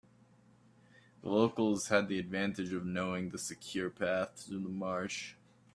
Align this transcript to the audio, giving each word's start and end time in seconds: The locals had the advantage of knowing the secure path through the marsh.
The 1.21 1.29
locals 1.29 1.89
had 1.89 2.07
the 2.07 2.17
advantage 2.17 2.73
of 2.73 2.87
knowing 2.87 3.29
the 3.29 3.37
secure 3.37 3.91
path 3.91 4.31
through 4.35 4.63
the 4.63 4.69
marsh. 4.69 5.35